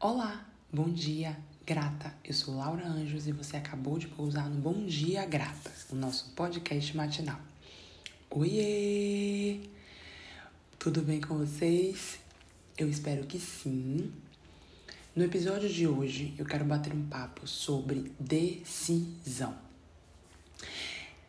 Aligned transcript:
Olá, 0.00 0.46
bom 0.72 0.88
dia, 0.88 1.36
grata. 1.66 2.14
Eu 2.24 2.32
sou 2.32 2.54
Laura 2.54 2.86
Anjos 2.86 3.26
e 3.26 3.32
você 3.32 3.56
acabou 3.56 3.98
de 3.98 4.06
pousar 4.06 4.48
no 4.48 4.60
Bom 4.60 4.86
Dia 4.86 5.26
Grata, 5.26 5.72
o 5.90 5.96
nosso 5.96 6.30
podcast 6.36 6.96
matinal. 6.96 7.40
Oiê! 8.30 9.58
Tudo 10.78 11.02
bem 11.02 11.20
com 11.20 11.38
vocês? 11.38 12.20
Eu 12.76 12.88
espero 12.88 13.26
que 13.26 13.40
sim. 13.40 14.12
No 15.16 15.24
episódio 15.24 15.68
de 15.68 15.88
hoje, 15.88 16.32
eu 16.38 16.46
quero 16.46 16.64
bater 16.64 16.94
um 16.94 17.08
papo 17.08 17.44
sobre 17.48 18.12
decisão. 18.20 19.58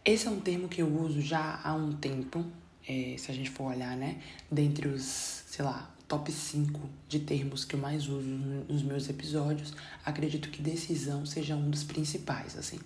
Esse 0.06 0.28
é 0.28 0.30
um 0.30 0.40
termo 0.40 0.70
que 0.70 0.84
eu 0.84 0.96
uso 0.96 1.22
já 1.22 1.60
há 1.64 1.74
um 1.74 1.94
tempo, 1.94 2.46
é, 2.88 3.16
se 3.18 3.32
a 3.32 3.34
gente 3.34 3.50
for 3.50 3.74
olhar, 3.74 3.98
né? 3.98 4.22
Dentre 4.52 4.88
os, 4.88 5.44
sei 5.48 5.66
lá, 5.66 5.92
top 6.10 6.32
5 6.32 6.82
de 7.08 7.20
termos 7.20 7.64
que 7.64 7.76
eu 7.76 7.80
mais 7.80 8.08
uso 8.08 8.28
nos 8.28 8.82
meus 8.82 9.08
episódios, 9.08 9.74
acredito 10.04 10.50
que 10.50 10.60
decisão 10.60 11.24
seja 11.24 11.56
um 11.56 11.70
dos 11.70 11.84
principais, 11.84 12.58
assim. 12.58 12.80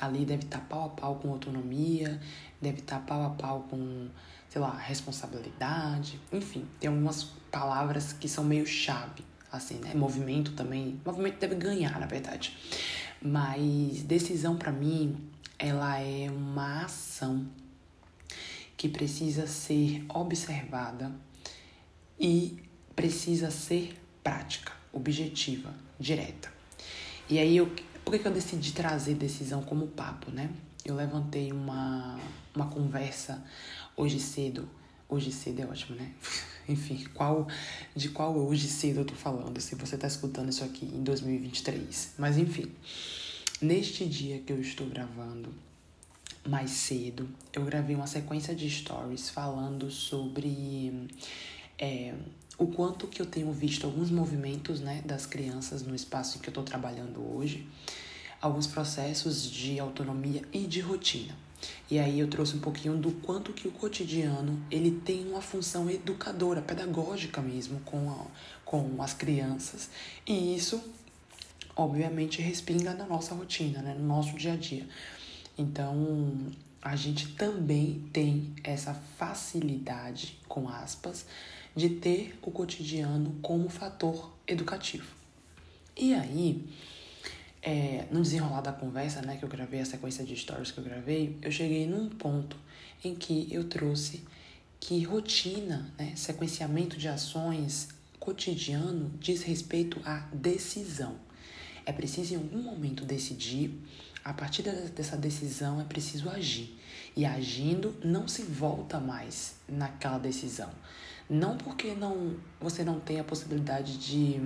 Ali 0.00 0.24
deve 0.24 0.42
estar 0.42 0.58
pau 0.58 0.86
a 0.86 0.88
pau 0.88 1.14
com 1.14 1.30
autonomia, 1.30 2.20
deve 2.60 2.80
estar 2.80 2.98
pau 3.06 3.24
a 3.24 3.30
pau 3.30 3.66
com, 3.70 4.08
sei 4.48 4.60
lá, 4.60 4.76
responsabilidade, 4.76 6.18
enfim, 6.32 6.66
tem 6.80 6.90
algumas 6.90 7.22
palavras 7.48 8.12
que 8.12 8.28
são 8.28 8.42
meio 8.42 8.66
chave, 8.66 9.24
assim, 9.50 9.76
né? 9.76 9.94
Movimento 9.94 10.52
também, 10.54 11.00
movimento 11.06 11.38
deve 11.38 11.54
ganhar, 11.54 12.00
na 12.00 12.06
verdade. 12.06 12.58
Mas 13.22 14.02
decisão 14.02 14.56
para 14.56 14.72
mim, 14.72 15.16
ela 15.56 15.96
é 16.00 16.28
uma 16.28 16.86
ação 16.86 17.46
que 18.76 18.88
precisa 18.88 19.46
ser 19.46 20.04
observada 20.08 21.12
e 22.22 22.56
precisa 22.94 23.50
ser 23.50 24.00
prática, 24.22 24.72
objetiva, 24.92 25.74
direta. 25.98 26.52
E 27.28 27.36
aí, 27.40 27.56
eu, 27.56 27.68
por 28.04 28.16
que 28.16 28.24
eu 28.24 28.32
decidi 28.32 28.72
trazer 28.72 29.16
decisão 29.16 29.60
como 29.62 29.88
papo, 29.88 30.30
né? 30.30 30.48
Eu 30.84 30.94
levantei 30.94 31.50
uma, 31.50 32.16
uma 32.54 32.68
conversa 32.68 33.42
hoje 33.96 34.20
cedo. 34.20 34.68
Hoje 35.08 35.32
cedo 35.32 35.62
é 35.62 35.66
ótimo, 35.66 35.96
né? 35.96 36.12
Enfim, 36.68 37.04
qual 37.12 37.48
de 37.94 38.08
qual 38.10 38.36
hoje 38.36 38.68
cedo 38.68 39.00
eu 39.00 39.04
tô 39.04 39.14
falando, 39.14 39.60
se 39.60 39.74
você 39.74 39.98
tá 39.98 40.06
escutando 40.06 40.48
isso 40.48 40.62
aqui 40.62 40.86
em 40.86 41.02
2023. 41.02 42.14
Mas 42.16 42.38
enfim, 42.38 42.70
neste 43.60 44.06
dia 44.06 44.38
que 44.38 44.52
eu 44.52 44.60
estou 44.60 44.86
gravando, 44.86 45.52
mais 46.46 46.70
cedo, 46.70 47.28
eu 47.52 47.64
gravei 47.64 47.96
uma 47.96 48.06
sequência 48.06 48.54
de 48.54 48.70
stories 48.70 49.28
falando 49.28 49.90
sobre 49.90 51.08
é, 51.82 52.14
o 52.56 52.68
quanto 52.68 53.08
que 53.08 53.20
eu 53.20 53.26
tenho 53.26 53.50
visto 53.50 53.84
alguns 53.84 54.08
movimentos 54.08 54.80
né, 54.80 55.02
das 55.04 55.26
crianças 55.26 55.82
no 55.82 55.96
espaço 55.96 56.38
em 56.38 56.40
que 56.40 56.48
eu 56.48 56.52
estou 56.52 56.62
trabalhando 56.62 57.20
hoje, 57.36 57.66
alguns 58.40 58.68
processos 58.68 59.50
de 59.50 59.80
autonomia 59.80 60.42
e 60.52 60.60
de 60.60 60.78
rotina. 60.78 61.34
E 61.90 61.98
aí 61.98 62.20
eu 62.20 62.28
trouxe 62.28 62.54
um 62.54 62.60
pouquinho 62.60 62.96
do 62.96 63.10
quanto 63.10 63.52
que 63.52 63.66
o 63.66 63.72
cotidiano 63.72 64.64
ele 64.70 64.92
tem 65.04 65.28
uma 65.28 65.42
função 65.42 65.90
educadora, 65.90 66.62
pedagógica 66.62 67.40
mesmo 67.40 67.80
com, 67.80 68.10
a, 68.10 68.26
com 68.64 69.02
as 69.02 69.12
crianças. 69.12 69.90
E 70.24 70.54
isso, 70.54 70.80
obviamente, 71.74 72.40
respinga 72.40 72.94
na 72.94 73.06
nossa 73.06 73.34
rotina, 73.34 73.82
né, 73.82 73.94
no 73.94 74.06
nosso 74.06 74.36
dia 74.36 74.52
a 74.52 74.56
dia. 74.56 74.86
Então, 75.58 76.36
a 76.80 76.96
gente 76.96 77.28
também 77.34 78.08
tem 78.12 78.54
essa 78.64 78.94
facilidade, 79.16 80.38
com 80.48 80.68
aspas, 80.68 81.26
de 81.74 81.88
ter 81.90 82.38
o 82.42 82.50
cotidiano 82.50 83.38
como 83.42 83.68
fator 83.68 84.32
educativo. 84.46 85.14
E 85.96 86.14
aí, 86.14 86.64
é, 87.62 88.06
no 88.10 88.22
desenrolar 88.22 88.60
da 88.60 88.72
conversa, 88.72 89.22
né, 89.22 89.36
que 89.36 89.44
eu 89.44 89.48
gravei, 89.48 89.80
a 89.80 89.84
sequência 89.84 90.24
de 90.24 90.36
stories 90.36 90.70
que 90.70 90.78
eu 90.78 90.84
gravei, 90.84 91.36
eu 91.42 91.50
cheguei 91.50 91.86
num 91.86 92.08
ponto 92.08 92.56
em 93.04 93.14
que 93.14 93.48
eu 93.50 93.64
trouxe 93.64 94.22
que 94.80 95.02
rotina, 95.04 95.92
né, 95.98 96.12
sequenciamento 96.16 96.96
de 96.96 97.08
ações 97.08 97.88
cotidiano 98.18 99.12
diz 99.18 99.42
respeito 99.42 100.00
à 100.04 100.26
decisão. 100.32 101.16
É 101.84 101.92
preciso 101.92 102.34
em 102.34 102.36
algum 102.36 102.62
momento 102.62 103.04
decidir, 103.04 103.80
a 104.24 104.32
partir 104.32 104.62
dessa 104.62 105.16
decisão 105.16 105.80
é 105.80 105.84
preciso 105.84 106.30
agir. 106.30 106.76
E 107.14 107.26
agindo 107.26 107.94
não 108.02 108.26
se 108.26 108.42
volta 108.42 108.98
mais 108.98 109.56
naquela 109.68 110.18
decisão. 110.18 110.70
Não 111.28 111.56
porque 111.56 111.94
não 111.94 112.36
você 112.60 112.84
não 112.84 113.00
tem 113.00 113.20
a 113.20 113.24
possibilidade 113.24 113.98
de, 113.98 114.40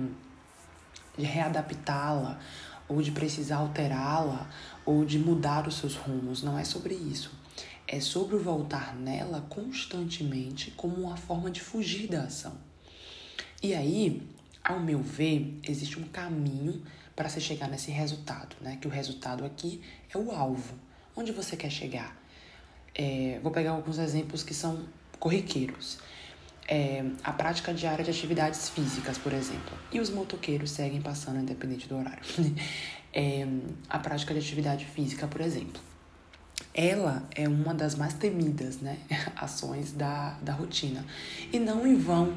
de 1.17 1.25
readaptá-la, 1.25 2.39
ou 2.87 3.01
de 3.01 3.11
precisar 3.11 3.57
alterá-la, 3.57 4.49
ou 4.85 5.03
de 5.03 5.19
mudar 5.19 5.67
os 5.67 5.75
seus 5.75 5.95
rumos. 5.95 6.41
Não 6.43 6.57
é 6.57 6.63
sobre 6.63 6.93
isso. 6.93 7.31
É 7.87 7.99
sobre 7.99 8.37
voltar 8.37 8.95
nela 8.95 9.45
constantemente 9.49 10.71
como 10.71 10.95
uma 10.95 11.17
forma 11.17 11.49
de 11.49 11.61
fugir 11.61 12.07
da 12.07 12.23
ação. 12.23 12.57
E 13.63 13.73
aí, 13.73 14.21
ao 14.63 14.79
meu 14.79 15.01
ver, 15.01 15.59
existe 15.63 15.97
um 15.99 16.03
caminho 16.03 16.83
para 17.15 17.29
se 17.29 17.41
chegar 17.41 17.67
nesse 17.67 17.89
resultado, 17.89 18.55
né? 18.61 18.77
Que 18.79 18.87
o 18.87 18.91
resultado 18.91 19.43
aqui 19.43 19.81
é 20.13 20.17
o 20.17 20.31
alvo. 20.31 20.75
Onde 21.15 21.31
você 21.31 21.57
quer 21.57 21.71
chegar? 21.71 22.16
É, 22.97 23.39
vou 23.43 23.51
pegar 23.51 23.71
alguns 23.71 23.99
exemplos 23.99 24.41
que 24.43 24.53
são 24.53 24.85
corriqueiros 25.19 25.99
é, 26.67 27.03
a 27.23 27.31
prática 27.31 27.73
diária 27.73 28.03
de 28.03 28.11
atividades 28.11 28.69
físicas, 28.69 29.17
por 29.17 29.31
exemplo. 29.31 29.77
E 29.91 29.99
os 29.99 30.09
motoqueiros 30.09 30.71
seguem 30.71 31.01
passando 31.01 31.39
independente 31.39 31.87
do 31.87 31.97
horário. 31.97 32.21
é, 33.13 33.47
a 33.89 33.97
prática 33.97 34.33
de 34.33 34.39
atividade 34.41 34.85
física, 34.85 35.27
por 35.27 35.39
exemplo. 35.39 35.81
Ela 36.73 37.23
é 37.33 37.47
uma 37.47 37.73
das 37.73 37.95
mais 37.95 38.13
temidas 38.13 38.79
né, 38.81 38.97
ações 39.35 39.93
da, 39.93 40.37
da 40.41 40.51
rotina. 40.51 41.05
E 41.53 41.57
não 41.57 41.87
em 41.87 41.95
vão 41.95 42.35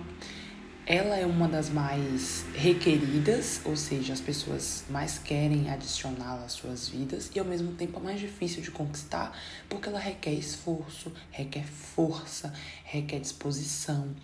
ela 0.91 1.17
é 1.17 1.25
uma 1.25 1.47
das 1.47 1.71
mais 1.71 2.45
requeridas, 2.53 3.61
ou 3.65 3.77
seja, 3.77 4.12
as 4.12 4.21
pessoas 4.21 4.83
mais 4.91 5.19
querem 5.19 5.71
adicioná-la 5.71 6.45
às 6.45 6.51
suas 6.51 6.89
vidas 6.89 7.31
e 7.33 7.39
ao 7.39 7.45
mesmo 7.45 7.75
tempo 7.75 7.99
a 7.99 8.03
mais 8.03 8.19
difícil 8.19 8.61
de 8.61 8.73
conquistar, 8.73 9.33
porque 9.69 9.89
ela 9.89 10.00
requer 10.00 10.33
esforço, 10.33 11.12
requer 11.31 11.65
força, 11.65 12.53
requer 12.83 13.21
disposição, 13.21 14.17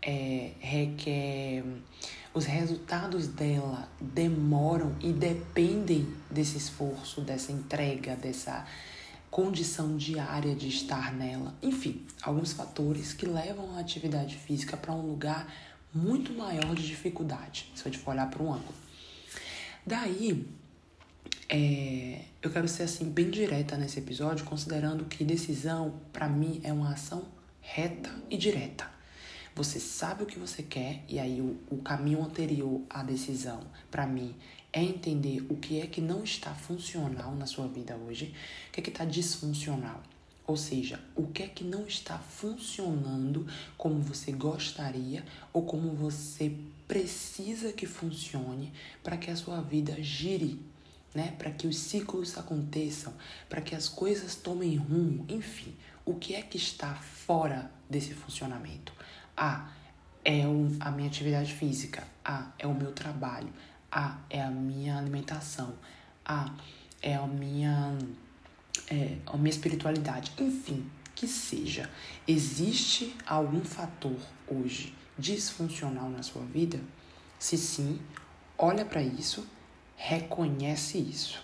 é, 0.00 0.52
requer. 0.60 1.62
Os 2.32 2.46
resultados 2.46 3.28
dela 3.28 3.86
demoram 4.00 4.96
e 5.02 5.12
dependem 5.12 6.08
desse 6.30 6.56
esforço, 6.56 7.20
dessa 7.20 7.52
entrega, 7.52 8.16
dessa 8.16 8.66
condição 9.30 9.94
diária 9.98 10.54
de 10.54 10.68
estar 10.68 11.12
nela. 11.12 11.54
Enfim, 11.62 12.00
alguns 12.22 12.54
fatores 12.54 13.12
que 13.12 13.26
levam 13.26 13.76
a 13.76 13.80
atividade 13.80 14.36
física 14.36 14.74
para 14.74 14.94
um 14.94 15.02
lugar 15.02 15.46
muito 15.94 16.32
maior 16.32 16.74
de 16.74 16.86
dificuldade, 16.86 17.70
se 17.74 17.86
a 17.86 17.90
gente 17.90 18.02
for 18.02 18.10
olhar 18.10 18.28
para 18.28 18.42
um 18.42 18.52
ângulo. 18.52 18.74
Daí, 19.86 20.46
é, 21.48 22.22
eu 22.42 22.50
quero 22.50 22.66
ser 22.66 22.82
assim 22.84 23.08
bem 23.10 23.30
direta 23.30 23.76
nesse 23.76 24.00
episódio, 24.00 24.44
considerando 24.44 25.04
que 25.04 25.22
decisão, 25.24 26.00
para 26.12 26.28
mim, 26.28 26.60
é 26.64 26.72
uma 26.72 26.92
ação 26.92 27.24
reta 27.60 28.10
e 28.28 28.36
direta. 28.36 28.92
Você 29.54 29.78
sabe 29.78 30.24
o 30.24 30.26
que 30.26 30.38
você 30.38 30.64
quer, 30.64 31.04
e 31.08 31.20
aí 31.20 31.40
o, 31.40 31.56
o 31.70 31.78
caminho 31.78 32.22
anterior 32.22 32.82
à 32.90 33.04
decisão, 33.04 33.60
para 33.90 34.04
mim, 34.04 34.34
é 34.72 34.82
entender 34.82 35.46
o 35.48 35.56
que 35.56 35.80
é 35.80 35.86
que 35.86 36.00
não 36.00 36.24
está 36.24 36.52
funcional 36.52 37.36
na 37.36 37.46
sua 37.46 37.68
vida 37.68 37.96
hoje, 37.96 38.34
o 38.68 38.72
que 38.72 38.80
é 38.80 38.82
que 38.82 38.90
está 38.90 39.04
disfuncional. 39.04 40.02
Ou 40.46 40.56
seja, 40.56 41.00
o 41.16 41.26
que 41.28 41.42
é 41.42 41.48
que 41.48 41.64
não 41.64 41.86
está 41.86 42.18
funcionando 42.18 43.46
como 43.78 44.00
você 44.00 44.30
gostaria 44.30 45.24
ou 45.52 45.64
como 45.64 45.94
você 45.94 46.54
precisa 46.86 47.72
que 47.72 47.86
funcione 47.86 48.72
para 49.02 49.16
que 49.16 49.30
a 49.30 49.36
sua 49.36 49.62
vida 49.62 49.96
gire, 50.02 50.60
né? 51.14 51.34
Para 51.38 51.50
que 51.50 51.66
os 51.66 51.78
ciclos 51.78 52.36
aconteçam, 52.36 53.14
para 53.48 53.62
que 53.62 53.74
as 53.74 53.88
coisas 53.88 54.34
tomem 54.34 54.76
rumo, 54.76 55.24
enfim, 55.30 55.74
o 56.04 56.14
que 56.14 56.34
é 56.34 56.42
que 56.42 56.58
está 56.58 56.94
fora 56.94 57.70
desse 57.88 58.12
funcionamento? 58.12 58.92
Ah, 59.34 59.72
é 60.22 60.46
um, 60.46 60.76
a 60.80 60.90
minha 60.90 61.08
atividade 61.08 61.52
física. 61.54 62.04
Ah, 62.22 62.52
é 62.58 62.66
o 62.66 62.74
meu 62.74 62.92
trabalho. 62.92 63.52
Ah, 63.90 64.18
é 64.28 64.42
a 64.42 64.50
minha 64.50 64.98
alimentação. 64.98 65.74
Ah, 66.24 66.54
é 67.00 67.14
a 67.14 67.26
minha 67.26 67.96
é, 68.90 69.16
a 69.26 69.36
minha 69.36 69.50
espiritualidade, 69.50 70.32
enfim, 70.38 70.88
que 71.14 71.26
seja. 71.26 71.90
Existe 72.26 73.14
algum 73.26 73.60
fator 73.60 74.16
hoje 74.48 74.94
disfuncional 75.18 76.08
na 76.10 76.22
sua 76.22 76.42
vida? 76.42 76.80
Se 77.38 77.56
sim, 77.56 78.00
olha 78.58 78.84
para 78.84 79.02
isso, 79.02 79.46
reconhece 79.96 80.98
isso. 80.98 81.42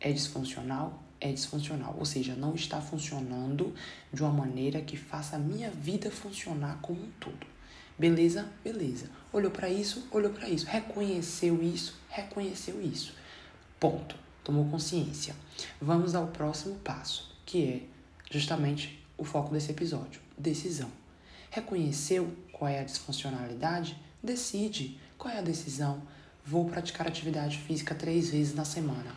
É 0.00 0.12
disfuncional? 0.12 1.02
É 1.20 1.30
disfuncional, 1.30 1.94
ou 1.96 2.04
seja, 2.04 2.34
não 2.34 2.54
está 2.54 2.80
funcionando 2.80 3.72
de 4.12 4.22
uma 4.22 4.32
maneira 4.32 4.80
que 4.80 4.96
faça 4.96 5.36
a 5.36 5.38
minha 5.38 5.70
vida 5.70 6.10
funcionar 6.10 6.80
como 6.82 7.00
um 7.00 7.10
todo. 7.20 7.46
Beleza? 7.96 8.50
Beleza. 8.64 9.08
Olhou 9.32 9.50
para 9.50 9.68
isso, 9.68 10.08
olhou 10.10 10.32
para 10.32 10.48
isso. 10.48 10.66
Reconheceu 10.66 11.62
isso, 11.62 11.94
reconheceu 12.08 12.82
isso. 12.82 13.14
Ponto. 13.78 14.16
Tomou 14.44 14.64
consciência. 14.66 15.34
Vamos 15.80 16.14
ao 16.14 16.28
próximo 16.28 16.76
passo, 16.76 17.34
que 17.46 17.64
é 17.64 17.82
justamente 18.30 19.04
o 19.16 19.24
foco 19.24 19.52
desse 19.52 19.70
episódio: 19.70 20.20
decisão. 20.36 20.90
Reconheceu 21.50 22.32
qual 22.52 22.70
é 22.70 22.80
a 22.80 22.84
disfuncionalidade? 22.84 23.96
Decide 24.22 24.98
qual 25.18 25.32
é 25.32 25.38
a 25.38 25.42
decisão. 25.42 26.02
Vou 26.44 26.64
praticar 26.64 27.06
atividade 27.06 27.58
física 27.58 27.94
três 27.94 28.30
vezes 28.30 28.54
na 28.54 28.64
semana. 28.64 29.14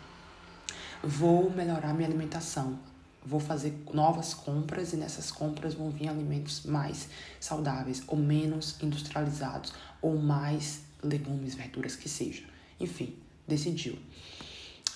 Vou 1.03 1.49
melhorar 1.49 1.93
minha 1.93 2.07
alimentação 2.07 2.79
vou 3.25 3.39
fazer 3.39 3.73
novas 3.91 4.33
compras 4.33 4.93
e 4.93 4.97
nessas 4.97 5.31
compras 5.31 5.73
vão 5.73 5.89
vir 5.89 6.07
alimentos 6.07 6.63
mais 6.65 7.09
saudáveis 7.39 8.03
ou 8.07 8.17
menos 8.17 8.77
industrializados 8.81 9.73
ou 10.01 10.17
mais 10.17 10.81
legumes, 11.01 11.55
verduras 11.55 11.95
que 11.95 12.07
seja. 12.07 12.43
Enfim, 12.79 13.15
decidiu. 13.47 13.97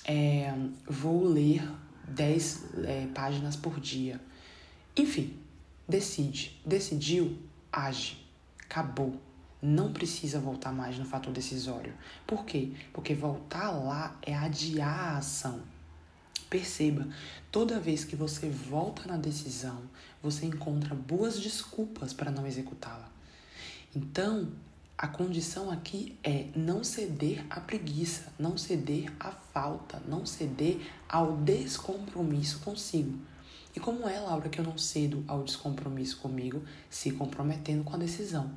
É, 0.06 0.54
vou 0.88 1.24
ler 1.24 1.68
10 2.07 2.66
é, 2.86 3.07
páginas 3.13 3.56
por 3.56 3.80
dia. 3.80 4.19
Enfim, 4.96 5.38
decide. 5.88 6.60
Decidiu, 6.66 7.38
age. 7.72 8.25
Acabou. 8.63 9.19
Não 9.62 9.92
precisa 9.92 10.40
voltar 10.40 10.72
mais 10.72 10.98
no 10.98 11.06
fator 11.06 11.34
decisório. 11.34 11.94
Por 12.25 12.46
quê? 12.46 12.72
Porque 12.94 13.13
voltar 13.13 13.72
lá 13.72 14.18
é 14.22 14.34
adiar 14.34 15.16
a 15.16 15.18
ação. 15.18 15.62
Perceba, 16.50 17.07
toda 17.52 17.80
vez 17.80 18.04
que 18.04 18.16
você 18.16 18.50
volta 18.50 19.07
na 19.07 19.18
decisão, 19.18 19.84
você 20.24 20.45
encontra 20.45 20.95
boas 20.95 21.40
desculpas 21.40 22.12
para 22.12 22.31
não 22.31 22.48
executá-la. 22.48 23.12
Então, 23.95 24.52
a 25.01 25.07
condição 25.07 25.72
aqui 25.72 26.19
é 26.22 26.48
não 26.54 26.84
ceder 26.84 27.46
à 27.50 27.62
preguiça, 27.62 28.34
não 28.38 28.57
ceder 28.57 29.10
à 29.18 29.31
falta, 29.31 29.98
não 30.06 30.25
ceder 30.25 30.92
ao 31.07 31.38
descompromisso 31.38 32.60
consigo. 32.60 33.18
E 33.74 33.80
como 33.80 34.10
é, 34.10 34.19
Laura, 34.19 34.50
que 34.50 34.60
eu 34.60 34.66
não 34.66 34.78
cedo 34.78 35.24
ao 35.25 35.42
descompromisso 35.42 36.18
comigo, 36.18 36.62
se 36.90 37.12
comprometendo 37.12 37.86
com 37.86 37.96
a 37.96 37.98
decisão? 37.98 38.51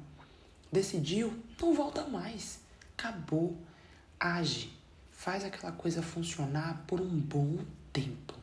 Decidiu? 0.72 1.32
Não 1.60 1.74
volta 1.74 2.08
mais. 2.08 2.58
Acabou. 2.98 3.56
Age. 4.18 4.72
Faz 5.12 5.44
aquela 5.44 5.70
coisa 5.70 6.02
funcionar 6.02 6.82
por 6.88 7.00
um 7.00 7.20
bom 7.20 7.58
tempo. 7.92 8.34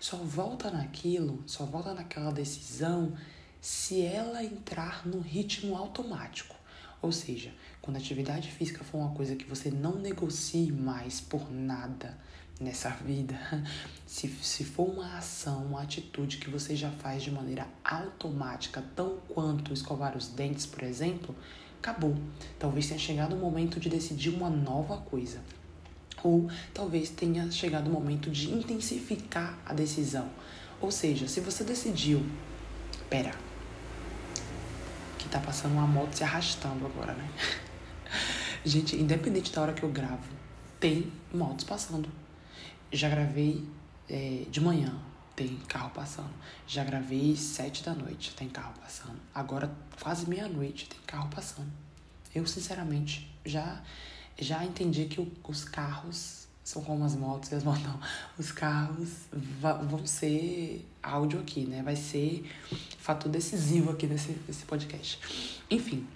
Só 0.00 0.16
volta 0.16 0.70
naquilo, 0.70 1.44
só 1.46 1.66
volta 1.66 1.92
naquela 1.92 2.32
decisão 2.32 3.14
se 3.60 4.00
ela 4.00 4.42
entrar 4.42 5.06
no 5.06 5.20
ritmo 5.20 5.76
automático. 5.76 6.63
Ou 7.04 7.12
seja, 7.12 7.52
quando 7.82 7.98
a 7.98 8.00
atividade 8.00 8.50
física 8.50 8.82
for 8.82 8.96
uma 8.96 9.10
coisa 9.10 9.36
que 9.36 9.44
você 9.44 9.70
não 9.70 9.96
negocie 9.96 10.72
mais 10.72 11.20
por 11.20 11.52
nada 11.52 12.16
nessa 12.58 12.88
vida, 12.88 13.38
se, 14.06 14.26
se 14.26 14.64
for 14.64 14.88
uma 14.88 15.18
ação, 15.18 15.66
uma 15.66 15.82
atitude 15.82 16.38
que 16.38 16.48
você 16.48 16.74
já 16.74 16.90
faz 16.90 17.22
de 17.22 17.30
maneira 17.30 17.68
automática, 17.84 18.82
tão 18.96 19.18
quanto 19.28 19.74
escovar 19.74 20.16
os 20.16 20.28
dentes, 20.28 20.64
por 20.64 20.82
exemplo, 20.82 21.36
acabou. 21.78 22.16
Talvez 22.58 22.86
tenha 22.86 22.98
chegado 22.98 23.36
o 23.36 23.38
momento 23.38 23.78
de 23.78 23.90
decidir 23.90 24.30
uma 24.30 24.48
nova 24.48 24.96
coisa 24.96 25.42
ou 26.22 26.48
talvez 26.72 27.10
tenha 27.10 27.50
chegado 27.50 27.88
o 27.88 27.92
momento 27.92 28.30
de 28.30 28.50
intensificar 28.50 29.58
a 29.66 29.74
decisão. 29.74 30.30
Ou 30.80 30.90
seja, 30.90 31.28
se 31.28 31.40
você 31.40 31.62
decidiu, 31.64 32.24
pera, 33.10 33.34
que 35.24 35.30
tá 35.30 35.40
passando 35.40 35.72
uma 35.72 35.86
moto 35.86 36.12
se 36.12 36.22
arrastando 36.22 36.84
agora, 36.84 37.14
né? 37.14 37.28
Gente, 38.64 38.94
independente 38.96 39.50
da 39.50 39.62
hora 39.62 39.72
que 39.72 39.82
eu 39.82 39.90
gravo, 39.90 40.22
tem 40.78 41.10
motos 41.32 41.64
passando. 41.64 42.08
Já 42.92 43.08
gravei 43.08 43.66
é, 44.08 44.44
de 44.50 44.60
manhã, 44.60 44.94
tem 45.34 45.56
carro 45.66 45.90
passando. 45.90 46.32
Já 46.66 46.84
gravei 46.84 47.34
sete 47.36 47.82
da 47.82 47.94
noite, 47.94 48.34
tem 48.34 48.48
carro 48.48 48.74
passando. 48.78 49.18
Agora, 49.34 49.74
quase 50.00 50.28
meia-noite, 50.28 50.88
tem 50.88 51.00
carro 51.06 51.28
passando. 51.30 51.72
Eu, 52.34 52.46
sinceramente, 52.46 53.34
já 53.44 53.82
já 54.38 54.64
entendi 54.64 55.04
que 55.04 55.32
os 55.48 55.64
carros 55.64 56.43
são 56.64 56.82
como 56.82 57.04
as 57.04 57.14
motos 57.14 57.52
e 57.52 57.54
as 57.54 57.62
motos 57.62 57.82
não. 57.82 58.00
Os 58.38 58.50
carros 58.50 59.10
vão 59.30 60.06
ser 60.06 60.88
áudio 61.02 61.38
aqui, 61.40 61.66
né? 61.66 61.82
Vai 61.82 61.94
ser 61.94 62.50
fator 62.98 63.30
decisivo 63.30 63.90
aqui 63.90 64.06
nesse, 64.06 64.40
nesse 64.48 64.64
podcast. 64.64 65.20
Enfim, 65.70 66.06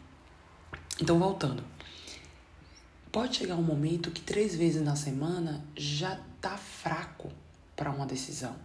então 1.00 1.18
voltando. 1.18 1.62
Pode 3.12 3.36
chegar 3.36 3.56
um 3.56 3.62
momento 3.62 4.10
que 4.10 4.22
três 4.22 4.54
vezes 4.54 4.82
na 4.82 4.96
semana 4.96 5.62
já 5.76 6.18
tá 6.40 6.56
fraco 6.56 7.30
para 7.76 7.90
uma 7.90 8.06
decisão. 8.06 8.56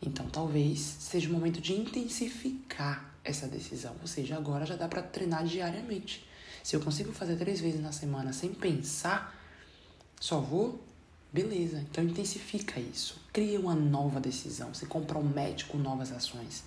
Então 0.00 0.26
talvez 0.30 0.80
seja 0.80 1.28
o 1.28 1.32
momento 1.32 1.60
de 1.60 1.74
intensificar 1.74 3.14
essa 3.22 3.46
decisão. 3.46 3.94
Ou 4.00 4.06
seja, 4.06 4.36
agora 4.36 4.64
já 4.64 4.76
dá 4.76 4.88
para 4.88 5.02
treinar 5.02 5.44
diariamente. 5.44 6.26
Se 6.62 6.76
eu 6.76 6.80
consigo 6.80 7.12
fazer 7.12 7.36
três 7.36 7.60
vezes 7.60 7.80
na 7.80 7.92
semana 7.92 8.32
sem 8.32 8.52
pensar, 8.52 9.34
só 10.20 10.40
vou, 10.40 10.82
beleza. 11.32 11.84
Então 11.90 12.04
intensifica 12.04 12.78
isso. 12.80 13.20
Cria 13.32 13.60
uma 13.60 13.74
nova 13.74 14.20
decisão. 14.20 14.74
Se 14.74 14.86
compromete 14.86 15.66
com 15.66 15.78
novas 15.78 16.12
ações. 16.12 16.64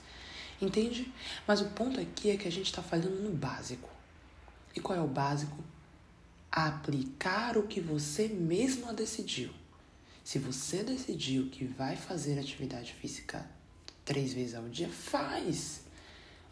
Entende? 0.62 1.12
Mas 1.48 1.62
o 1.62 1.66
ponto 1.70 2.00
aqui 2.00 2.30
é 2.30 2.38
que 2.38 2.48
a 2.48 2.52
gente 2.52 2.68
está 2.68 2.82
falhando 2.82 3.22
no 3.22 3.32
básico. 3.32 3.90
E 4.76 4.80
qual 4.80 4.98
é 4.98 5.02
o 5.02 5.08
básico? 5.08 5.58
Aplicar 6.52 7.58
o 7.58 7.68
que 7.68 7.82
você 7.82 8.28
mesma 8.28 8.94
decidiu. 8.94 9.52
Se 10.24 10.40
você 10.40 10.84
decidiu 10.84 11.50
que 11.50 11.66
vai 11.66 11.98
fazer 11.98 12.40
atividade 12.40 12.94
física 12.94 13.46
três 14.06 14.34
vezes 14.34 14.56
ao 14.56 14.70
dia, 14.70 14.88
faz. 14.88 15.82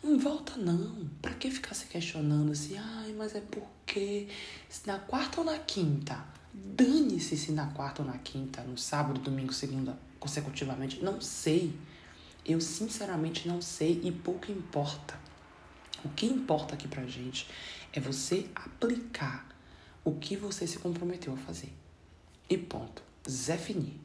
Não 0.04 0.20
volta 0.20 0.58
não. 0.58 1.10
Pra 1.22 1.34
que 1.34 1.50
ficar 1.50 1.74
se 1.74 1.86
questionando 1.86 2.52
assim, 2.52 2.78
ai, 2.78 3.14
mas 3.14 3.36
é 3.36 3.42
porque 3.42 4.28
na 4.86 5.00
quarta 5.00 5.40
ou 5.40 5.46
na 5.46 5.58
quinta? 5.60 6.24
Dane-se 6.54 7.38
se 7.38 7.52
na 7.52 7.68
quarta 7.68 8.02
ou 8.02 8.08
na 8.08 8.18
quinta, 8.18 8.62
no 8.64 8.78
sábado, 8.78 9.20
domingo, 9.20 9.54
segunda, 9.54 9.98
consecutivamente. 10.20 11.04
Não 11.04 11.22
sei. 11.22 11.74
Eu 12.46 12.60
sinceramente 12.60 13.48
não 13.48 13.62
sei 13.62 14.02
e 14.04 14.12
pouco 14.12 14.52
importa. 14.52 15.20
O 16.04 16.10
que 16.10 16.26
importa 16.26 16.74
aqui 16.74 16.88
pra 16.88 17.06
gente 17.06 17.48
é 17.94 18.00
você 18.00 18.50
aplicar 18.56 19.48
o 20.04 20.16
que 20.16 20.36
você 20.36 20.66
se 20.66 20.80
comprometeu 20.80 21.34
a 21.34 21.38
fazer. 21.38 21.72
E 22.50 22.58
ponto. 22.58 23.04
Zé 23.30 23.58
Fini. 23.58 24.00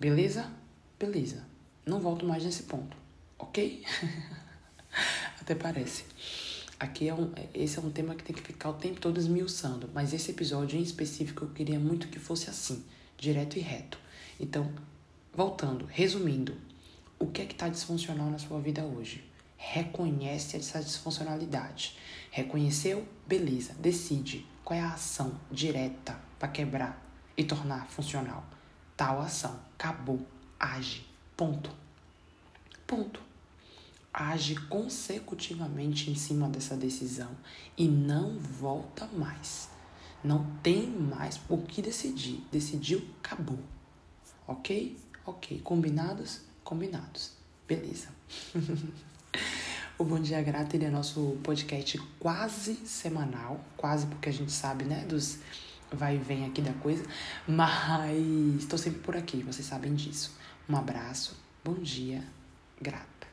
Beleza? 0.00 0.50
Beleza. 0.98 1.44
Não 1.84 2.00
volto 2.00 2.24
mais 2.24 2.44
nesse 2.44 2.62
ponto, 2.64 2.96
ok? 3.38 3.84
Até 5.40 5.54
parece. 5.54 6.04
Aqui 6.82 7.08
é 7.08 7.14
um, 7.14 7.30
esse 7.54 7.78
é 7.78 7.80
um 7.80 7.92
tema 7.92 8.12
que 8.12 8.24
tem 8.24 8.34
que 8.34 8.42
ficar 8.42 8.70
o 8.70 8.74
tempo 8.74 9.00
todo 9.00 9.16
esmiuçando, 9.16 9.88
mas 9.94 10.12
esse 10.12 10.32
episódio 10.32 10.76
em 10.76 10.82
específico 10.82 11.44
eu 11.44 11.50
queria 11.50 11.78
muito 11.78 12.08
que 12.08 12.18
fosse 12.18 12.50
assim, 12.50 12.84
direto 13.16 13.56
e 13.56 13.60
reto. 13.60 13.96
Então, 14.40 14.68
voltando, 15.32 15.86
resumindo, 15.88 16.56
o 17.20 17.28
que 17.28 17.40
é 17.40 17.46
que 17.46 17.52
está 17.52 17.68
disfuncional 17.68 18.28
na 18.28 18.38
sua 18.40 18.60
vida 18.60 18.82
hoje? 18.82 19.24
Reconhece 19.56 20.56
essa 20.56 20.82
disfuncionalidade. 20.82 21.96
Reconheceu? 22.32 23.06
Beleza, 23.28 23.74
decide 23.78 24.44
qual 24.64 24.76
é 24.76 24.82
a 24.82 24.94
ação 24.94 25.38
direta 25.52 26.18
para 26.36 26.48
quebrar 26.48 27.00
e 27.36 27.44
tornar 27.44 27.86
funcional. 27.90 28.44
Tal 28.96 29.20
ação, 29.20 29.56
acabou, 29.78 30.26
age, 30.58 31.06
ponto. 31.36 31.70
Ponto 32.88 33.31
age 34.12 34.56
consecutivamente 34.66 36.10
em 36.10 36.14
cima 36.14 36.48
dessa 36.48 36.76
decisão 36.76 37.30
e 37.76 37.88
não 37.88 38.38
volta 38.38 39.06
mais. 39.06 39.70
Não 40.22 40.44
tem 40.62 40.86
mais 40.86 41.40
o 41.48 41.58
que 41.58 41.82
decidir. 41.82 42.44
Decidiu, 42.52 43.02
acabou. 43.22 43.58
Ok? 44.46 44.96
Ok. 45.24 45.60
Combinados? 45.64 46.42
Combinados. 46.62 47.32
Beleza. 47.66 48.08
o 49.98 50.04
Bom 50.04 50.20
Dia 50.20 50.42
Grata 50.42 50.76
ele 50.76 50.84
é 50.84 50.90
nosso 50.90 51.38
podcast 51.42 51.98
quase 52.20 52.74
semanal. 52.86 53.64
Quase 53.76 54.06
porque 54.06 54.28
a 54.28 54.32
gente 54.32 54.52
sabe, 54.52 54.84
né? 54.84 55.04
Dos 55.06 55.38
vai 55.90 56.16
e 56.16 56.18
vem 56.18 56.46
aqui 56.46 56.60
da 56.62 56.72
coisa. 56.74 57.04
Mas 57.46 58.62
estou 58.62 58.78
sempre 58.78 59.00
por 59.00 59.16
aqui, 59.16 59.42
vocês 59.42 59.66
sabem 59.66 59.94
disso. 59.94 60.36
Um 60.68 60.76
abraço. 60.76 61.36
Bom 61.64 61.74
dia. 61.74 62.22
Grata. 62.80 63.31